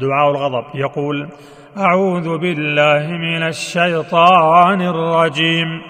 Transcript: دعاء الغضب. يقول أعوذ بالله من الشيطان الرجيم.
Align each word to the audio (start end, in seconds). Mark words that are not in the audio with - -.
دعاء 0.00 0.30
الغضب. 0.30 0.64
يقول 0.74 1.28
أعوذ 1.78 2.38
بالله 2.38 3.06
من 3.10 3.42
الشيطان 3.48 4.82
الرجيم. 4.82 5.82